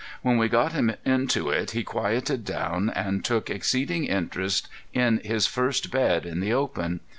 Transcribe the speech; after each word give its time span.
When 0.23 0.39
we 0.39 0.49
got 0.49 0.71
him 0.73 0.95
into 1.05 1.51
it 1.51 1.71
he 1.77 1.83
quieted 1.83 2.43
down 2.43 2.89
and 2.89 3.23
took 3.23 3.51
exceeding 3.51 4.05
interest 4.05 4.67
in 4.93 5.19
his 5.19 5.45
first 5.45 5.91
bed 5.91 6.25
in 6.25 6.39
the 6.39 6.53
open. 6.53 7.01